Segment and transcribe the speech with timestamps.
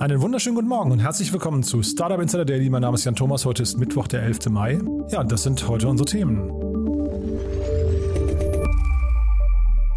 [0.00, 2.70] Einen wunderschönen guten Morgen und herzlich willkommen zu Startup Insider Daily.
[2.70, 3.44] Mein Name ist Jan Thomas.
[3.44, 4.48] Heute ist Mittwoch, der 11.
[4.48, 4.78] Mai.
[5.08, 6.52] Ja, das sind heute unsere Themen.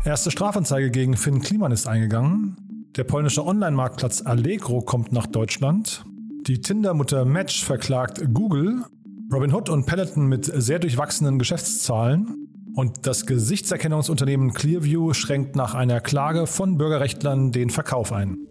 [0.04, 2.90] Erste Strafanzeige gegen Finn Kliman ist eingegangen.
[2.96, 6.04] Der polnische Online-Marktplatz Allegro kommt nach Deutschland.
[6.48, 8.84] Die Tinder-Mutter Match verklagt Google.
[9.32, 12.48] Robinhood und Peloton mit sehr durchwachsenen Geschäftszahlen.
[12.74, 18.48] Und das Gesichtserkennungsunternehmen Clearview schränkt nach einer Klage von Bürgerrechtlern den Verkauf ein.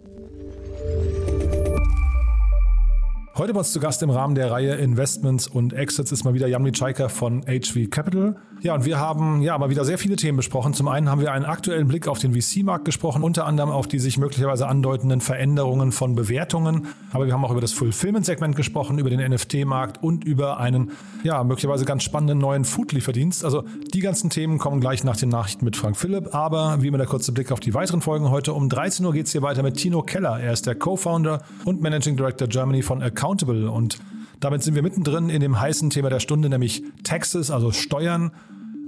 [3.36, 6.48] Heute bei uns zu Gast im Rahmen der Reihe Investments und Exits ist mal wieder
[6.48, 8.36] Jan Mitschaiker von HV Capital.
[8.62, 10.74] Ja, und wir haben ja mal wieder sehr viele Themen besprochen.
[10.74, 13.98] Zum einen haben wir einen aktuellen Blick auf den VC-Markt gesprochen, unter anderem auf die
[13.98, 16.88] sich möglicherweise andeutenden Veränderungen von Bewertungen.
[17.10, 20.90] Aber wir haben auch über das Fulfillment-Segment gesprochen, über den NFT-Markt und über einen
[21.24, 23.46] ja möglicherweise ganz spannenden neuen Food-Lieferdienst.
[23.46, 26.34] Also die ganzen Themen kommen gleich nach den Nachrichten mit Frank Philipp.
[26.34, 28.52] Aber wie immer der kurze Blick auf die weiteren Folgen heute.
[28.52, 30.38] Um 13 Uhr geht es hier weiter mit Tino Keller.
[30.38, 33.98] Er ist der Co-Founder und Managing Director Germany von Accountable und
[34.40, 38.32] damit sind wir mittendrin in dem heißen Thema der Stunde, nämlich Taxes, also Steuern.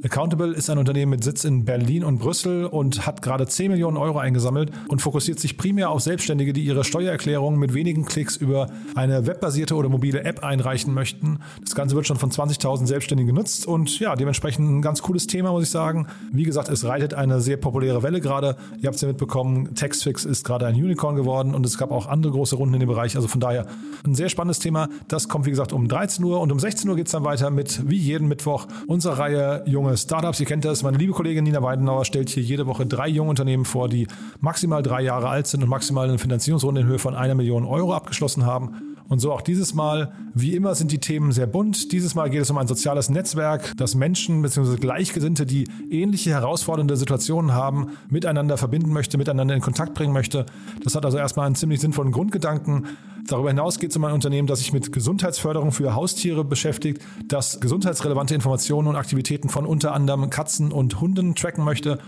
[0.05, 3.97] Accountable ist ein Unternehmen mit Sitz in Berlin und Brüssel und hat gerade 10 Millionen
[3.97, 8.67] Euro eingesammelt und fokussiert sich primär auf Selbstständige, die ihre Steuererklärungen mit wenigen Klicks über
[8.97, 11.39] eine webbasierte oder mobile App einreichen möchten.
[11.61, 15.53] Das Ganze wird schon von 20.000 Selbstständigen genutzt und ja, dementsprechend ein ganz cooles Thema,
[15.53, 16.09] muss ich sagen.
[16.33, 18.57] Wie gesagt, es reitet eine sehr populäre Welle gerade.
[18.81, 22.09] Ihr habt es ja mitbekommen, Taxfix ist gerade ein Unicorn geworden und es gab auch
[22.09, 23.15] andere große Runden in dem Bereich.
[23.15, 23.67] Also von daher
[24.05, 24.89] ein sehr spannendes Thema.
[25.07, 27.51] Das kommt, wie gesagt, um 13 Uhr und um 16 Uhr geht es dann weiter
[27.51, 30.41] mit, wie jeden Mittwoch, unserer Reihe Junge Startups.
[30.41, 30.83] Ihr kennt das.
[30.83, 34.07] Meine liebe Kollegin Nina Weidenauer stellt hier jede Woche drei junge Unternehmen vor, die
[34.41, 37.95] maximal drei Jahre alt sind und maximal eine Finanzierungsrunde in Höhe von einer Million Euro
[37.95, 38.92] abgeschlossen haben.
[39.13, 40.11] Und so auch dieses Mal.
[40.33, 41.93] Wie immer sind die Themen sehr bunt.
[41.93, 44.77] Dieses Mal geht es um ein soziales Netzwerk, das Menschen bzw.
[44.77, 50.47] Gleichgesinnte, die ähnliche herausfordernde Situationen haben, miteinander verbinden möchte, miteinander in Kontakt bringen möchte.
[50.83, 52.87] Das hat also erstmal einen ziemlich sinnvollen Grundgedanken.
[53.27, 57.61] Darüber hinaus geht es um ein Unternehmen, das sich mit Gesundheitsförderung für Haustiere beschäftigt, das
[57.61, 61.99] gesundheitsrelevante Informationen und Aktivitäten von unter anderem Katzen und Hunden tracken möchte.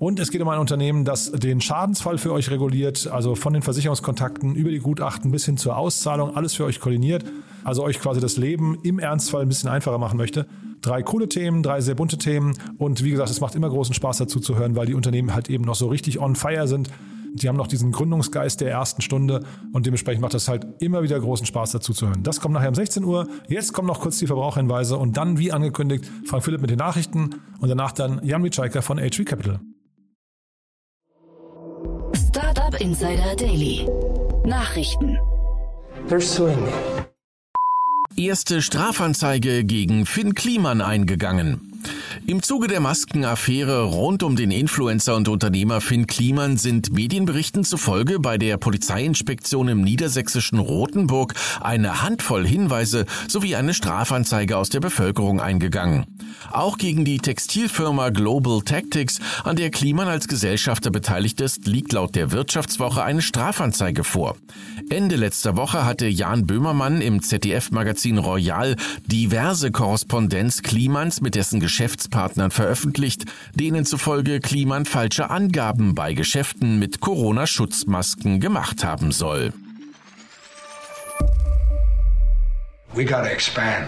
[0.00, 3.60] Und es geht um ein Unternehmen, das den Schadensfall für euch reguliert, also von den
[3.60, 7.22] Versicherungskontakten über die Gutachten bis hin zur Auszahlung, alles für euch koordiniert,
[7.64, 10.46] also euch quasi das Leben im Ernstfall ein bisschen einfacher machen möchte.
[10.80, 14.16] Drei coole Themen, drei sehr bunte Themen und wie gesagt, es macht immer großen Spaß
[14.16, 16.88] dazu zu hören, weil die Unternehmen halt eben noch so richtig on fire sind.
[17.34, 19.44] Die haben noch diesen Gründungsgeist der ersten Stunde
[19.74, 22.22] und dementsprechend macht es halt immer wieder großen Spaß dazu zu hören.
[22.22, 23.28] Das kommt nachher um 16 Uhr.
[23.48, 27.34] Jetzt kommen noch kurz die Verbraucherhinweise und dann, wie angekündigt, Frank Philipp mit den Nachrichten
[27.58, 29.60] und danach dann Jan Mitschaiker von HV Capital.
[32.28, 33.88] Startup Insider Daily.
[34.44, 35.18] Nachrichten.
[38.16, 41.69] Erste Strafanzeige gegen Finn Kliman eingegangen.
[42.26, 48.20] Im Zuge der Maskenaffäre rund um den Influencer und Unternehmer Finn Kliman sind Medienberichten zufolge
[48.20, 55.40] bei der Polizeiinspektion im niedersächsischen Rothenburg eine Handvoll Hinweise sowie eine Strafanzeige aus der Bevölkerung
[55.40, 56.04] eingegangen.
[56.52, 62.14] Auch gegen die Textilfirma Global Tactics, an der Kliman als Gesellschafter beteiligt ist, liegt laut
[62.14, 64.36] der Wirtschaftswoche eine Strafanzeige vor.
[64.88, 68.76] Ende letzter Woche hatte Jan Böhmermann im ZDF-Magazin Royal
[69.06, 76.98] diverse Korrespondenz Klimans mit dessen Geschäftspartnern veröffentlicht, denen zufolge Kliman falsche Angaben bei Geschäften mit
[76.98, 79.52] Corona-Schutzmasken gemacht haben soll.
[82.92, 83.86] We gotta expand.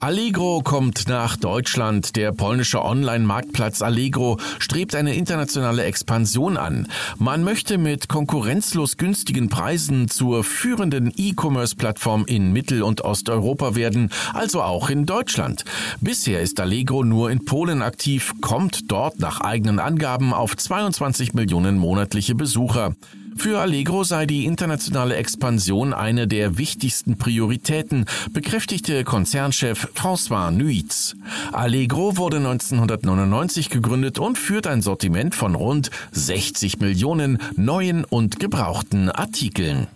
[0.00, 2.14] Allegro kommt nach Deutschland.
[2.14, 6.86] Der polnische Online-Marktplatz Allegro strebt eine internationale Expansion an.
[7.18, 14.62] Man möchte mit konkurrenzlos günstigen Preisen zur führenden E-Commerce-Plattform in Mittel- und Osteuropa werden, also
[14.62, 15.64] auch in Deutschland.
[16.00, 21.76] Bisher ist Allegro nur in Polen aktiv, kommt dort nach eigenen Angaben auf 22 Millionen
[21.76, 22.94] monatliche Besucher.
[23.38, 31.14] Für Allegro sei die internationale Expansion eine der wichtigsten Prioritäten, bekräftigte Konzernchef François Nuitz.
[31.52, 39.08] Allegro wurde 1999 gegründet und führt ein Sortiment von rund 60 Millionen neuen und gebrauchten
[39.08, 39.86] Artikeln.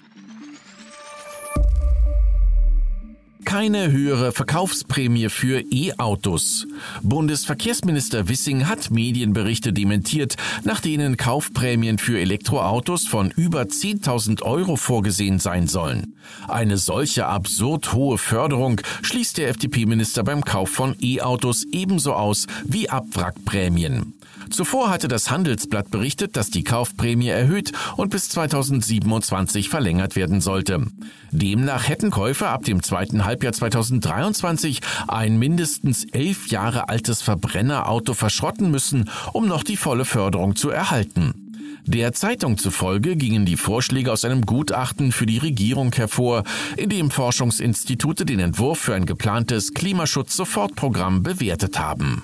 [3.44, 6.66] Keine höhere Verkaufsprämie für E-Autos.
[7.02, 15.38] Bundesverkehrsminister Wissing hat Medienberichte dementiert, nach denen Kaufprämien für Elektroautos von über 10.000 Euro vorgesehen
[15.38, 16.14] sein sollen.
[16.48, 22.88] Eine solche absurd hohe Förderung schließt der FDP-Minister beim Kauf von E-Autos ebenso aus wie
[22.90, 24.14] Abwrackprämien.
[24.50, 30.86] Zuvor hatte das Handelsblatt berichtet, dass die Kaufprämie erhöht und bis 2027 verlängert werden sollte.
[31.30, 38.70] Demnach hätten Käufer ab dem zweiten Halbjahr 2023 ein mindestens elf Jahre altes Verbrennerauto verschrotten
[38.70, 41.42] müssen, um noch die volle Förderung zu erhalten.
[41.84, 46.44] Der Zeitung zufolge gingen die Vorschläge aus einem Gutachten für die Regierung hervor,
[46.76, 52.22] in dem Forschungsinstitute den Entwurf für ein geplantes Klimaschutz-Sofortprogramm bewertet haben.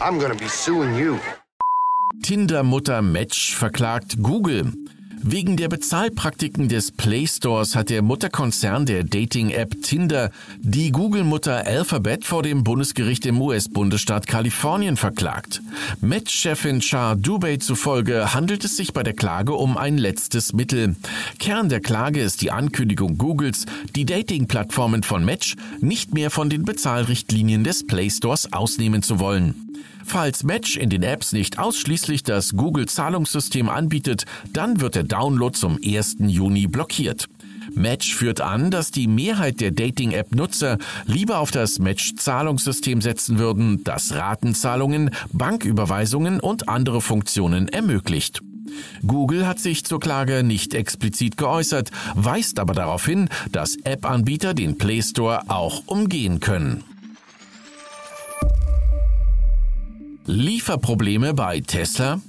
[0.00, 1.18] I'm gonna be suing you.
[2.22, 4.72] Tinder-Mutter Match verklagt Google.
[5.20, 10.30] Wegen der Bezahlpraktiken des Play Stores hat der Mutterkonzern der Dating-App Tinder
[10.60, 15.60] die Google-Mutter Alphabet vor dem Bundesgericht im US-Bundesstaat Kalifornien verklagt.
[16.00, 20.94] Match-Chefin Char Dubey zufolge handelt es sich bei der Klage um ein letztes Mittel.
[21.40, 23.66] Kern der Klage ist die Ankündigung Googles,
[23.96, 29.67] die Dating-Plattformen von Match nicht mehr von den Bezahlrichtlinien des Play Stores ausnehmen zu wollen.
[30.04, 35.78] Falls Match in den Apps nicht ausschließlich das Google-Zahlungssystem anbietet, dann wird der Download zum
[35.84, 36.16] 1.
[36.20, 37.28] Juni blockiert.
[37.74, 44.14] Match führt an, dass die Mehrheit der Dating-App-Nutzer lieber auf das Match-Zahlungssystem setzen würden, das
[44.14, 48.40] Ratenzahlungen, Banküberweisungen und andere Funktionen ermöglicht.
[49.06, 54.78] Google hat sich zur Klage nicht explizit geäußert, weist aber darauf hin, dass App-Anbieter den
[54.78, 56.84] Play Store auch umgehen können.
[60.28, 62.20] Lieferprobleme bei Tesla?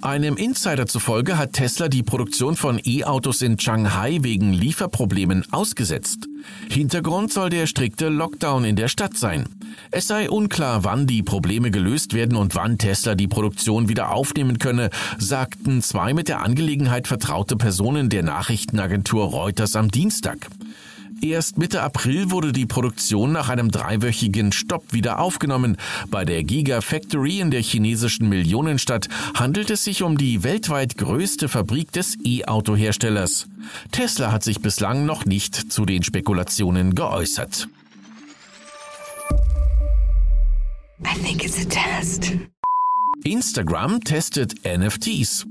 [0.00, 6.28] Einem Insider zufolge hat Tesla die Produktion von E-Autos in Shanghai wegen Lieferproblemen ausgesetzt.
[6.70, 9.44] Hintergrund soll der strikte Lockdown in der Stadt sein.
[9.90, 14.58] Es sei unklar, wann die Probleme gelöst werden und wann Tesla die Produktion wieder aufnehmen
[14.58, 14.88] könne,
[15.18, 20.48] sagten zwei mit der Angelegenheit vertraute Personen der Nachrichtenagentur Reuters am Dienstag.
[21.22, 25.76] Erst Mitte April wurde die Produktion nach einem dreiwöchigen Stopp wieder aufgenommen.
[26.10, 31.92] Bei der Gigafactory in der chinesischen Millionenstadt handelt es sich um die weltweit größte Fabrik
[31.92, 33.46] des E-Auto-Herstellers.
[33.92, 37.68] Tesla hat sich bislang noch nicht zu den Spekulationen geäußert.
[41.04, 42.32] I think it's a test.
[43.22, 45.46] Instagram testet NFTs.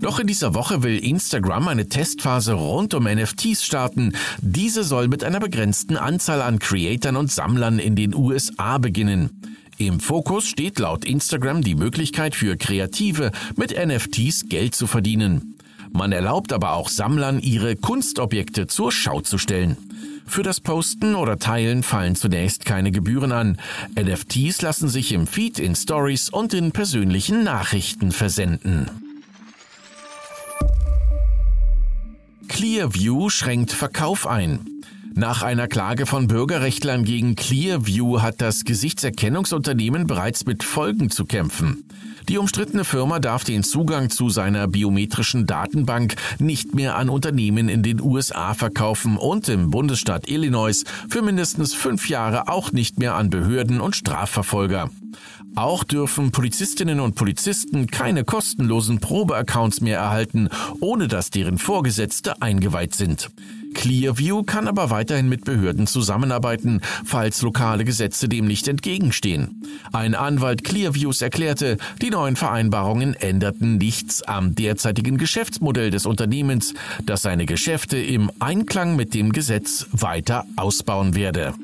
[0.00, 4.14] Noch in dieser Woche will Instagram eine Testphase rund um NFTs starten.
[4.40, 9.42] Diese soll mit einer begrenzten Anzahl an Creatern und Sammlern in den USA beginnen.
[9.78, 15.56] Im Fokus steht laut Instagram die Möglichkeit für Kreative mit NFTs Geld zu verdienen.
[15.92, 19.76] Man erlaubt aber auch Sammlern, ihre Kunstobjekte zur Schau zu stellen.
[20.26, 23.58] Für das Posten oder Teilen fallen zunächst keine Gebühren an.
[24.00, 29.01] NFTs lassen sich im Feed, in Stories und in persönlichen Nachrichten versenden.
[32.48, 34.82] Clearview schränkt Verkauf ein.
[35.14, 41.84] Nach einer Klage von Bürgerrechtlern gegen Clearview hat das Gesichtserkennungsunternehmen bereits mit Folgen zu kämpfen.
[42.28, 47.82] Die umstrittene Firma darf den Zugang zu seiner biometrischen Datenbank nicht mehr an Unternehmen in
[47.82, 53.30] den USA verkaufen und im Bundesstaat Illinois für mindestens fünf Jahre auch nicht mehr an
[53.30, 54.90] Behörden und Strafverfolger.
[55.54, 60.48] Auch dürfen Polizistinnen und Polizisten keine kostenlosen Probeaccounts mehr erhalten,
[60.80, 63.30] ohne dass deren Vorgesetzte eingeweiht sind.
[63.74, 69.62] Clearview kann aber weiterhin mit Behörden zusammenarbeiten, falls lokale Gesetze dem nicht entgegenstehen.
[69.92, 77.22] Ein Anwalt Clearviews erklärte, die neuen Vereinbarungen änderten nichts am derzeitigen Geschäftsmodell des Unternehmens, das
[77.22, 81.54] seine Geschäfte im Einklang mit dem Gesetz weiter ausbauen werde.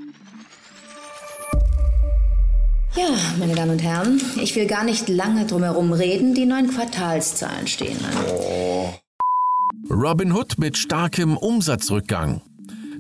[2.97, 6.35] Ja, meine Damen und Herren, ich will gar nicht lange drumherum reden.
[6.35, 8.95] Die neuen Quartalszahlen stehen an.
[9.87, 12.43] Robinhood mit starkem Umsatzrückgang.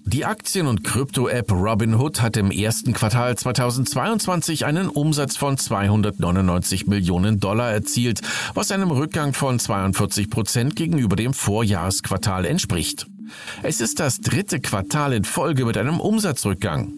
[0.05, 7.41] Die Aktien- und Krypto-App Robinhood hat im ersten Quartal 2022 einen Umsatz von 299 Millionen
[7.41, 8.23] Dollar erzielt,
[8.55, 13.07] was einem Rückgang von 42 Prozent gegenüber dem Vorjahresquartal entspricht.
[13.63, 16.95] Es ist das dritte Quartal in Folge mit einem Umsatzrückgang.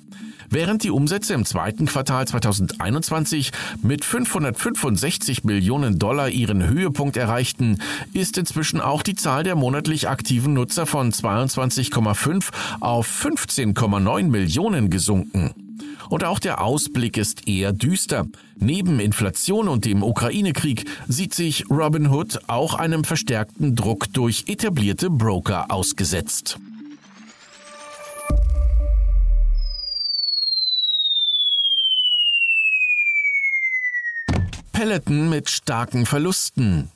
[0.53, 3.53] Während die Umsätze im zweiten Quartal 2021
[3.83, 7.79] mit 565 Millionen Dollar ihren Höhepunkt erreichten,
[8.15, 12.49] ist inzwischen auch die Zahl der monatlich aktiven Nutzer von 22,5
[12.81, 15.55] auf 15,9 Millionen gesunken.
[16.09, 18.27] Und auch der Ausblick ist eher düster.
[18.57, 25.71] Neben Inflation und dem Ukraine-Krieg sieht sich Robinhood auch einem verstärkten Druck durch etablierte Broker
[25.71, 26.59] ausgesetzt.
[34.81, 36.89] Peloton mit starken Verlusten.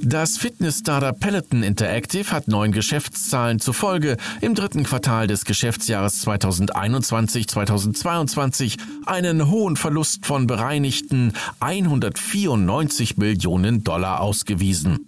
[0.00, 9.50] Das Fitness-Startup Peloton Interactive hat neuen Geschäftszahlen zufolge im dritten Quartal des Geschäftsjahres 2021-2022 einen
[9.50, 15.00] hohen Verlust von bereinigten 194 Millionen Dollar ausgewiesen.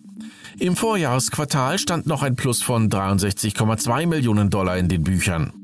[0.59, 5.58] Im Vorjahresquartal stand noch ein Plus von 63,2 Millionen Dollar in den Büchern.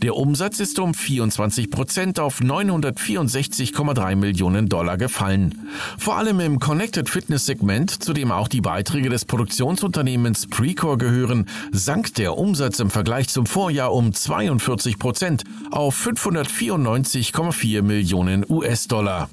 [0.00, 5.68] Der Umsatz ist um 24 Prozent auf 964,3 Millionen Dollar gefallen.
[5.98, 11.46] Vor allem im Connected Fitness Segment, zu dem auch die Beiträge des Produktionsunternehmens Precor gehören,
[11.70, 19.28] sank der Umsatz im Vergleich zum Vorjahr um 42 Prozent auf 594,4 Millionen US-Dollar.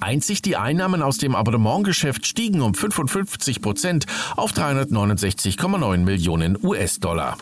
[0.00, 4.06] Einzig die Einnahmen aus dem Abonnementgeschäft stiegen um 55 Prozent
[4.36, 7.38] auf 369,9 Millionen US-Dollar.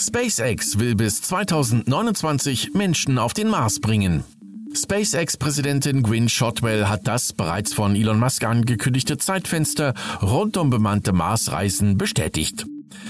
[0.00, 4.24] SpaceX will bis 2029 Menschen auf den Mars bringen.
[4.74, 9.92] SpaceX-Präsidentin Gwynne Shotwell hat das bereits von Elon Musk angekündigte Zeitfenster
[10.22, 12.64] rund um bemannte Marsreisen bestätigt.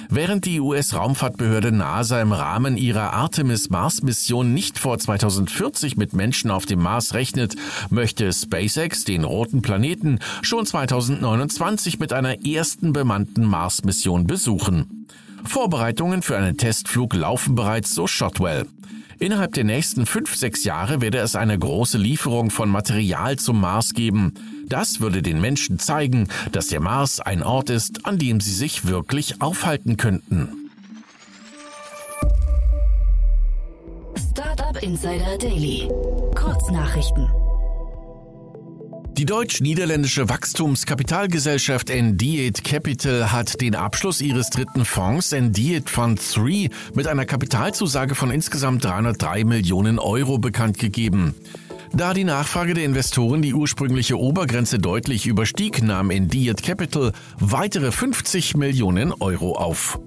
[0.09, 6.83] Während die US-Raumfahrtbehörde NASA im Rahmen ihrer Artemis-Mars-Mission nicht vor 2040 mit Menschen auf dem
[6.83, 7.55] Mars rechnet,
[7.91, 15.07] möchte SpaceX den roten Planeten schon 2029 mit einer ersten bemannten Mars-Mission besuchen.
[15.45, 18.67] Vorbereitungen für einen Testflug laufen bereits, so Shotwell.
[19.19, 23.93] Innerhalb der nächsten fünf, sechs Jahre werde es eine große Lieferung von Material zum Mars
[23.93, 24.33] geben.
[24.67, 28.87] Das würde den Menschen zeigen, dass der Mars ein Ort ist, an dem sie sich
[28.87, 30.71] wirklich aufhalten könnten.
[34.31, 35.87] Startup Insider Daily.
[36.35, 37.29] Kurznachrichten.
[39.21, 47.07] Die deutsch-niederländische Wachstumskapitalgesellschaft Endiet Capital hat den Abschluss ihres dritten Fonds Endiet Fund 3 mit
[47.07, 51.35] einer Kapitalzusage von insgesamt 303 Millionen Euro bekannt gegeben.
[51.93, 58.57] Da die Nachfrage der Investoren die ursprüngliche Obergrenze deutlich überstieg, nahm Endiet Capital weitere 50
[58.57, 60.01] Millionen Euro auf.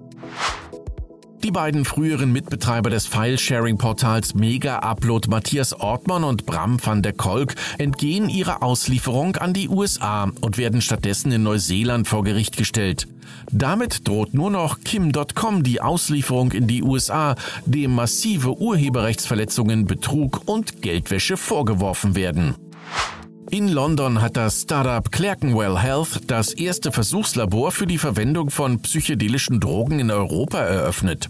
[1.44, 7.56] Die beiden früheren Mitbetreiber des File-Sharing-Portals Mega Upload Matthias Ortmann und Bram van der Kolk
[7.78, 13.10] entgehen ihrer Auslieferung an die USA und werden stattdessen in Neuseeland vor Gericht gestellt.
[13.52, 17.36] Damit droht nur noch Kim.com die Auslieferung in die USA,
[17.66, 22.56] dem massive Urheberrechtsverletzungen, Betrug und Geldwäsche vorgeworfen werden.
[23.50, 29.60] In London hat das Startup Clerkenwell Health das erste Versuchslabor für die Verwendung von psychedelischen
[29.60, 31.30] Drogen in Europa eröffnet.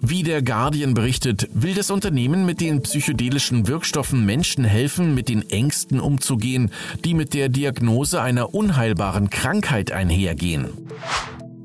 [0.00, 5.48] Wie der Guardian berichtet, will das Unternehmen mit den psychedelischen Wirkstoffen Menschen helfen, mit den
[5.50, 6.70] Ängsten umzugehen,
[7.04, 10.70] die mit der Diagnose einer unheilbaren Krankheit einhergehen.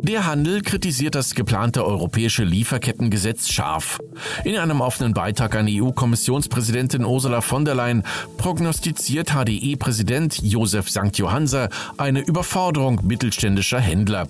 [0.02, 4.00] Der Handel kritisiert das geplante europäische Lieferkettengesetz scharf.
[4.44, 8.04] In einem offenen Beitrag an EU-Kommissionspräsidentin Ursula von der Leyen
[8.38, 11.18] prognostiziert HDE-Präsident Josef St.
[11.18, 14.28] Johansa eine Überforderung mittelständischer Händler.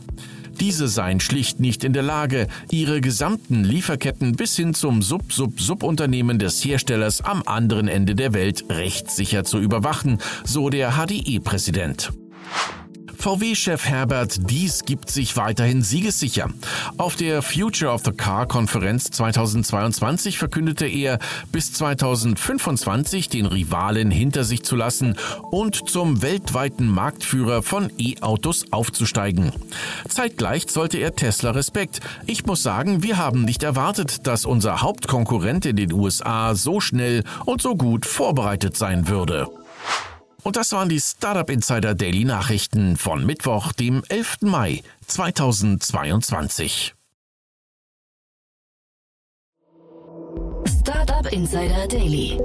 [0.59, 6.63] Diese seien schlicht nicht in der Lage, ihre gesamten Lieferketten bis hin zum Sub-Sub-Subunternehmen des
[6.63, 12.13] Herstellers am anderen Ende der Welt rechtssicher zu überwachen, so der HDE-Präsident.
[13.25, 16.47] VW-Chef Herbert Dies gibt sich weiterhin siegessicher.
[16.99, 21.17] Auf der Future of the Car Konferenz 2022 verkündete er,
[21.51, 25.17] bis 2025 den Rivalen hinter sich zu lassen
[25.49, 29.51] und zum weltweiten Marktführer von E-Autos aufzusteigen.
[30.07, 32.01] Zeitgleich sollte er Tesla Respekt.
[32.27, 37.23] Ich muss sagen, wir haben nicht erwartet, dass unser Hauptkonkurrent in den USA so schnell
[37.45, 39.47] und so gut vorbereitet sein würde.
[40.45, 44.41] Und das waren die Startup Insider Daily Nachrichten von Mittwoch, dem 11.
[44.41, 46.93] Mai 2022.
[50.79, 52.39] Startup Insider Daily.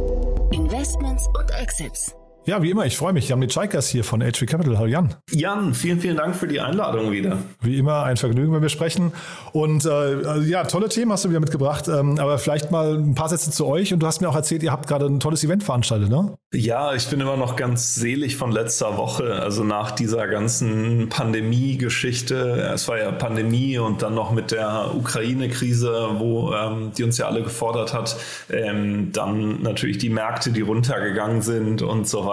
[0.50, 2.14] Investments und Exits.
[2.46, 3.28] Ja, wie immer, ich freue mich.
[3.28, 4.78] Jan Mitschaikas hier von HV Capital.
[4.78, 5.14] Hallo Jan.
[5.30, 7.36] Jan, vielen, vielen Dank für die Einladung wieder.
[7.60, 9.12] Wie immer ein Vergnügen, wenn wir sprechen.
[9.52, 11.86] Und äh, ja, tolle Themen hast du wieder mitgebracht.
[11.88, 13.92] Ähm, aber vielleicht mal ein paar Sätze zu euch.
[13.92, 16.34] Und du hast mir auch erzählt, ihr habt gerade ein tolles Event veranstaltet, ne?
[16.54, 19.34] Ja, ich bin immer noch ganz selig von letzter Woche.
[19.34, 22.70] Also nach dieser ganzen Pandemie-Geschichte.
[22.74, 27.26] Es war ja Pandemie und dann noch mit der Ukraine-Krise, wo ähm, die uns ja
[27.26, 28.16] alle gefordert hat.
[28.50, 32.29] Ähm, dann natürlich die Märkte, die runtergegangen sind und so weiter.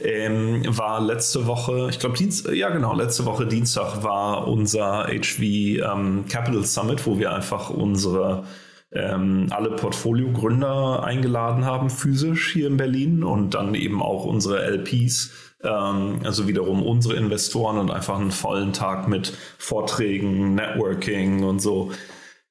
[0.00, 5.40] Ähm, war letzte Woche, ich glaube, Dienst, ja genau, letzte Woche Dienstag war unser HV
[5.40, 8.44] ähm, Capital Summit, wo wir einfach unsere
[8.92, 15.30] ähm, alle Portfolio-Gründer eingeladen haben, physisch hier in Berlin und dann eben auch unsere LPs,
[15.62, 21.92] ähm, also wiederum unsere Investoren und einfach einen vollen Tag mit Vorträgen, Networking und so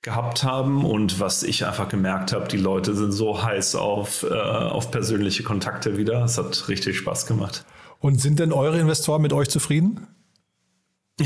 [0.02, 4.34] gehabt haben und was ich einfach gemerkt habe, die Leute sind so heiß auf, äh,
[4.34, 6.24] auf persönliche Kontakte wieder.
[6.24, 7.66] Es hat richtig Spaß gemacht.
[8.00, 10.08] Und sind denn eure Investoren mit euch zufrieden?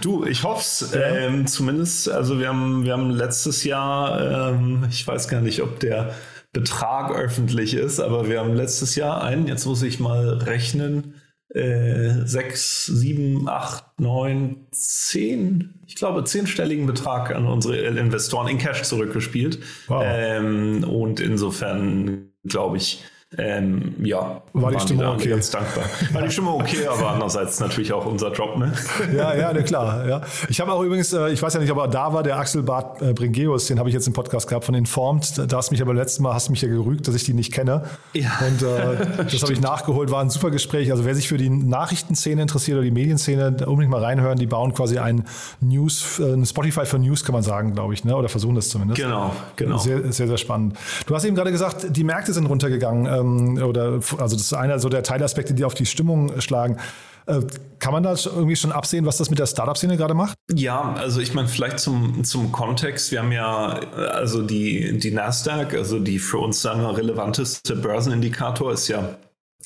[0.00, 0.92] du, ich hoffe es.
[0.94, 1.00] Ja.
[1.00, 5.80] Ähm, zumindest, also wir haben, wir haben letztes Jahr, ähm, ich weiß gar nicht, ob
[5.80, 6.14] der
[6.52, 11.14] Betrag öffentlich ist, aber wir haben letztes Jahr einen, jetzt muss ich mal rechnen,
[11.54, 18.82] äh, sechs, sieben, acht, neun, zehn, ich glaube, zehnstelligen Betrag an unsere Investoren in Cash
[18.82, 19.60] zurückgespielt.
[19.86, 20.02] Wow.
[20.04, 23.02] Ähm, und insofern glaube ich,
[23.38, 25.30] ähm, ja, war die Stimme okay.
[25.30, 25.84] Ganz dankbar.
[26.12, 28.72] War die Stimme okay, aber andererseits natürlich auch unser Job, ne?
[29.14, 30.06] Ja, ja, ne, klar.
[30.06, 30.22] Ja.
[30.48, 33.02] Ich habe auch übrigens, äh, ich weiß ja nicht, aber da war der Axel Bart
[33.02, 35.50] äh, Bringeus, den habe ich jetzt im Podcast gehabt von Informed.
[35.50, 37.84] Da hast mich aber letztes Mal hast mich ja gerügt, dass ich die nicht kenne.
[38.12, 38.30] Ja.
[38.46, 40.90] Und äh, das habe ich nachgeholt, war ein super Gespräch.
[40.90, 44.38] Also wer sich für die Nachrichtenszene interessiert oder die Medienszene, unbedingt mal reinhören.
[44.38, 45.24] Die bauen quasi ein
[45.60, 48.16] News, äh, ein Spotify für News, kann man sagen, glaube ich, ne?
[48.16, 49.00] Oder versuchen das zumindest.
[49.00, 49.78] Genau, genau.
[49.78, 50.76] Sehr, sehr, sehr spannend.
[51.06, 54.78] Du hast eben gerade gesagt, die Märkte sind runtergegangen ähm, oder also das ist einer
[54.78, 56.78] so der Teilaspekte, die auf die Stimmung schlagen.
[57.26, 57.40] Äh,
[57.78, 60.36] kann man da irgendwie schon absehen, was das mit der Startup-Szene gerade macht?
[60.52, 63.12] Ja, also ich meine, vielleicht zum, zum Kontext.
[63.12, 63.80] Wir haben ja
[64.12, 69.16] also die, die Nasdaq, also die für uns sagen wir, relevanteste Börsenindikator ist ja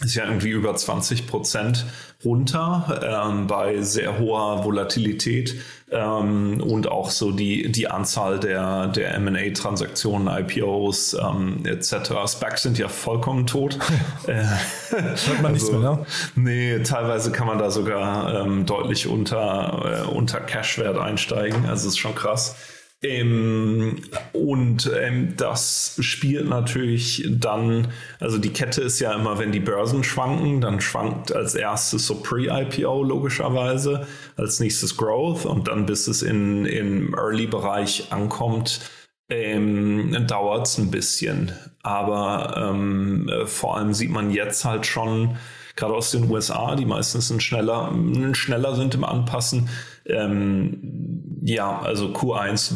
[0.01, 1.85] ist ja irgendwie über 20 Prozent
[2.25, 5.57] runter ähm, bei sehr hoher Volatilität
[5.91, 12.13] ähm, und auch so die, die Anzahl der, der MA-Transaktionen, IPOs ähm, etc.
[12.29, 13.77] Specs sind ja vollkommen tot.
[14.29, 14.45] äh,
[14.91, 16.07] Hört man nichts also, mehr, ne?
[16.37, 21.67] Nee, teilweise kann man da sogar ähm, deutlich unter, äh, unter Cashwert einsteigen.
[21.67, 22.55] Also ist schon krass.
[23.03, 24.01] Ähm,
[24.33, 27.89] und ähm, das spielt natürlich dann,
[28.19, 32.17] also die Kette ist ja immer, wenn die Börsen schwanken, dann schwankt als erstes so
[32.17, 38.81] Pre-IPO logischerweise, als nächstes Growth und dann bis es in, im Early-Bereich ankommt,
[39.31, 41.53] ähm, dauert es ein bisschen.
[41.85, 45.37] Aber ähm, vor allem sieht man jetzt halt schon,
[45.77, 47.95] gerade aus den USA, die meistens sind schneller,
[48.33, 49.69] schneller sind im Anpassen,
[50.07, 52.73] ähm, ja, also Q1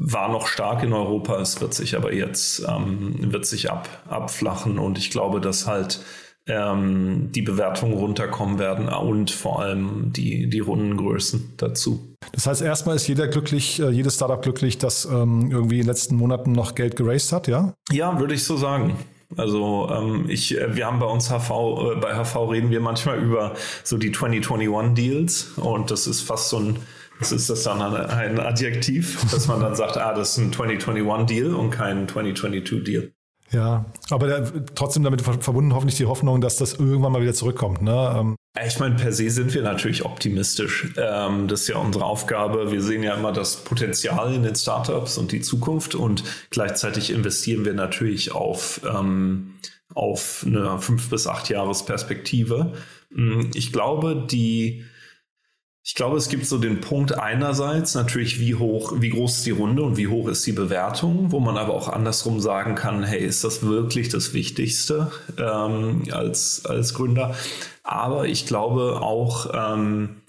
[0.00, 4.78] war noch stark in Europa, es wird sich aber jetzt ähm, wird sich ab, abflachen
[4.78, 6.00] und ich glaube, dass halt
[6.46, 12.16] ähm, die Bewertungen runterkommen werden und vor allem die, die Rundengrößen dazu.
[12.32, 15.88] Das heißt, erstmal ist jeder glücklich, äh, jedes Startup glücklich, das ähm, irgendwie in den
[15.88, 17.74] letzten Monaten noch Geld geraced hat, ja?
[17.90, 18.96] Ja, würde ich so sagen.
[19.36, 23.18] Also ähm, ich, äh, wir haben bei uns HV, äh, bei HV reden wir manchmal
[23.18, 26.76] über so die 2021 Deals und das ist fast so ein
[27.20, 31.26] das ist das dann ein Adjektiv, dass man dann sagt, ah, das ist ein 2021
[31.26, 33.12] Deal und kein 2022 Deal.
[33.52, 37.82] Ja, aber der, trotzdem damit verbunden hoffentlich die Hoffnung, dass das irgendwann mal wieder zurückkommt.
[37.82, 38.16] Ne?
[38.16, 38.36] Ähm.
[38.64, 40.92] Ich meine, per se sind wir natürlich optimistisch.
[40.96, 42.70] Ähm, das ist ja unsere Aufgabe.
[42.70, 47.64] Wir sehen ja immer das Potenzial in den Startups und die Zukunft und gleichzeitig investieren
[47.64, 49.54] wir natürlich auf, ähm,
[49.94, 52.74] auf eine fünf bis acht Jahres Perspektive.
[53.12, 54.84] Hm, ich glaube, die
[55.82, 59.50] ich glaube, es gibt so den Punkt einerseits natürlich, wie hoch, wie groß ist die
[59.50, 63.24] Runde und wie hoch ist die Bewertung, wo man aber auch andersrum sagen kann, hey,
[63.24, 67.34] ist das wirklich das Wichtigste ähm, als, als Gründer?
[67.82, 70.20] Aber ich glaube auch, ähm,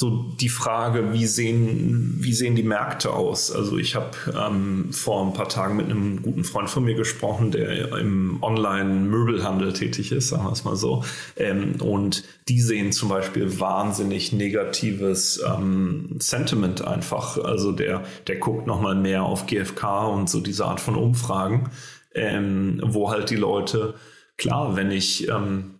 [0.00, 3.50] so die Frage, wie sehen, wie sehen die Märkte aus?
[3.50, 7.50] Also ich habe ähm, vor ein paar Tagen mit einem guten Freund von mir gesprochen,
[7.50, 11.02] der im Online-Möbelhandel tätig ist, sagen wir es mal so.
[11.36, 17.36] Ähm, und die sehen zum Beispiel wahnsinnig negatives ähm, Sentiment einfach.
[17.36, 21.70] Also der, der guckt nochmal mehr auf GfK und so diese Art von Umfragen,
[22.14, 23.94] ähm, wo halt die Leute,
[24.36, 25.77] klar, wenn ich ähm,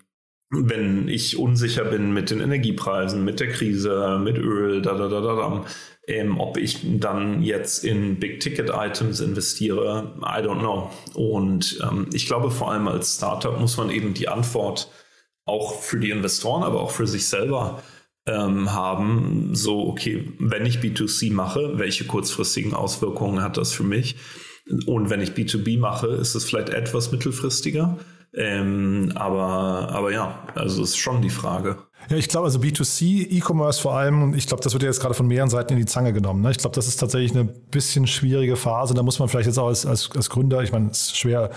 [0.50, 5.20] wenn ich unsicher bin mit den Energiepreisen, mit der Krise, mit Öl, da, da, da,
[5.20, 5.64] da, da
[6.08, 10.90] ähm, ob ich dann jetzt in Big-Ticket-Items investiere, I don't know.
[11.14, 14.90] Und ähm, ich glaube, vor allem als Startup muss man eben die Antwort
[15.44, 17.82] auch für die Investoren, aber auch für sich selber
[18.26, 19.54] ähm, haben.
[19.54, 24.16] So, okay, wenn ich B2C mache, welche kurzfristigen Auswirkungen hat das für mich?
[24.86, 27.98] Und wenn ich B2B mache, ist es vielleicht etwas mittelfristiger.
[28.34, 31.78] Ähm, aber, aber ja, also ist schon die Frage.
[32.08, 35.14] Ja, ich glaube, also B2C, E-Commerce vor allem, ich glaube, das wird ja jetzt gerade
[35.14, 36.42] von mehreren Seiten in die Zange genommen.
[36.42, 36.50] Ne?
[36.50, 38.94] Ich glaube, das ist tatsächlich eine bisschen schwierige Phase.
[38.94, 41.50] Da muss man vielleicht jetzt auch als, als, als Gründer, ich meine, es ist schwer,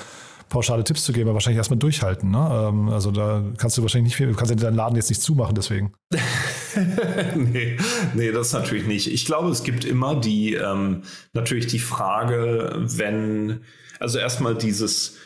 [0.50, 2.32] pauschale Tipps zu geben, aber wahrscheinlich erstmal durchhalten.
[2.32, 2.68] Ne?
[2.70, 5.22] Ähm, also da kannst du wahrscheinlich nicht viel, du kannst ja deinen Laden jetzt nicht
[5.22, 5.94] zumachen, deswegen.
[7.36, 7.78] nee,
[8.14, 9.08] nee, das natürlich nicht.
[9.12, 11.04] Ich glaube, es gibt immer die, ähm,
[11.34, 13.62] natürlich die Frage, wenn,
[14.00, 15.18] also erstmal dieses,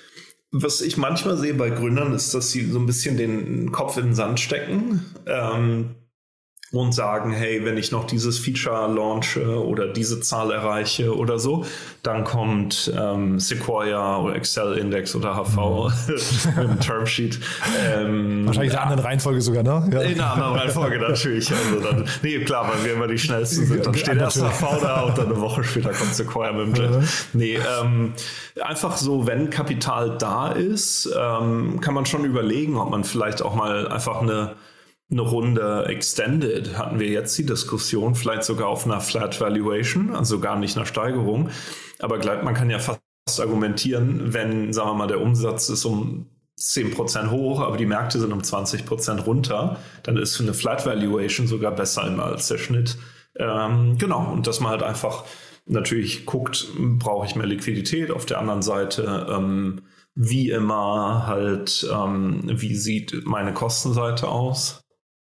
[0.61, 4.05] was ich manchmal sehe bei Gründern, ist, dass sie so ein bisschen den Kopf in
[4.05, 5.05] den Sand stecken.
[5.25, 5.95] Ähm,
[6.75, 11.65] und sagen, hey, wenn ich noch dieses Feature launche oder diese Zahl erreiche oder so,
[12.03, 17.39] dann kommt ähm, Sequoia oder Excel Index oder HV mit einem Termsheet.
[17.93, 19.89] Ähm, Wahrscheinlich in einer anderen Reihenfolge sogar, ne?
[19.91, 20.01] Ja.
[20.01, 21.51] In einer anderen Reihenfolge natürlich.
[21.51, 23.85] Also dann, nee, klar, weil wir immer die schnellsten sind.
[23.85, 27.07] Dann steht erst HV da und dann eine Woche später kommt Sequoia mit dem Jet.
[27.33, 28.13] Nee, ähm,
[28.61, 33.55] einfach so, wenn Kapital da ist, ähm, kann man schon überlegen, ob man vielleicht auch
[33.55, 34.55] mal einfach eine
[35.11, 40.39] eine Runde Extended hatten wir jetzt die Diskussion, vielleicht sogar auf einer Flat Valuation, also
[40.39, 41.49] gar nicht einer Steigerung.
[41.99, 43.01] Aber man kann ja fast
[43.39, 46.27] argumentieren, wenn, sagen wir mal, der Umsatz ist um
[46.59, 51.71] 10% hoch, aber die Märkte sind um 20% runter, dann ist eine Flat Valuation sogar
[51.71, 52.97] besser als der Schnitt.
[53.37, 55.25] Ähm, genau, und dass man halt einfach
[55.65, 58.11] natürlich guckt, brauche ich mehr Liquidität.
[58.11, 59.81] Auf der anderen Seite, ähm,
[60.13, 64.84] wie immer, halt, ähm, wie sieht meine Kostenseite aus?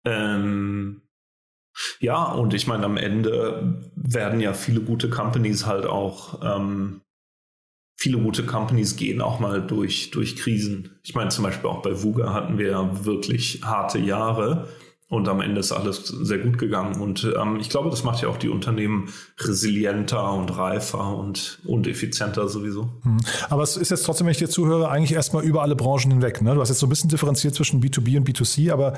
[0.06, 1.02] Ähm,
[2.00, 7.02] ja, und ich meine, am Ende werden ja viele gute Companies halt auch, ähm,
[7.98, 11.00] viele gute Companies gehen auch mal durch, durch Krisen.
[11.04, 14.70] Ich meine, zum Beispiel auch bei Vuga hatten wir ja wirklich harte Jahre.
[15.08, 17.00] Und am Ende ist alles sehr gut gegangen.
[17.00, 21.86] Und ähm, ich glaube, das macht ja auch die Unternehmen resilienter und reifer und, und
[21.86, 22.90] effizienter sowieso.
[23.04, 23.18] Hm.
[23.52, 26.42] Aber es ist jetzt trotzdem, wenn ich dir zuhöre, eigentlich erstmal über alle Branchen hinweg.
[26.42, 26.56] Ne?
[26.56, 28.94] Du hast jetzt so ein bisschen differenziert zwischen B2B und B2C, aber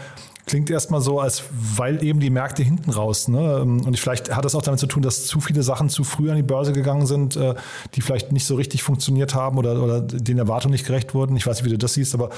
[0.45, 1.43] klingt erstmal so, als
[1.75, 3.27] weil eben die Märkte hinten raus.
[3.27, 3.59] Ne?
[3.59, 6.37] Und vielleicht hat das auch damit zu tun, dass zu viele Sachen zu früh an
[6.37, 7.53] die Börse gegangen sind, äh,
[7.95, 11.35] die vielleicht nicht so richtig funktioniert haben oder, oder den Erwartungen nicht gerecht wurden.
[11.35, 12.29] Ich weiß nicht, wie du das siehst, aber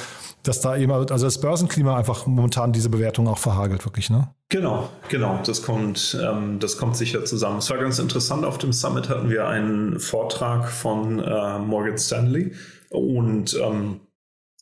[0.41, 4.29] dass da eben, also das Börsenklima einfach momentan diese Bewertung auch verhagelt, wirklich, ne?
[4.47, 7.57] Genau, genau, das kommt, ähm, das kommt sicher zusammen.
[7.57, 12.53] Es war ganz interessant, auf dem Summit hatten wir einen Vortrag von äh, Morgan Stanley
[12.89, 13.99] und ähm,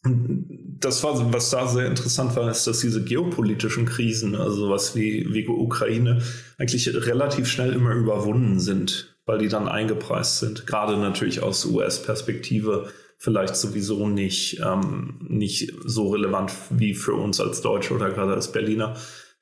[0.04, 5.28] das war, was da sehr interessant war, ist, dass diese geopolitischen Krisen, also was wie,
[5.34, 6.22] wie Ukraine,
[6.58, 10.66] eigentlich relativ schnell immer überwunden sind, weil die dann eingepreist sind.
[10.66, 17.62] Gerade natürlich aus US-Perspektive vielleicht sowieso nicht, ähm, nicht so relevant wie für uns als
[17.62, 18.96] Deutsche oder gerade als Berliner.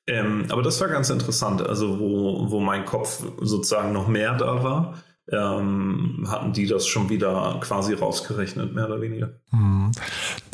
[0.07, 4.63] Ähm, aber das war ganz interessant, also wo, wo mein Kopf sozusagen noch mehr da
[4.63, 9.39] war ähm, hatten die das schon wieder quasi rausgerechnet, mehr oder weniger.
[9.49, 9.91] Hm.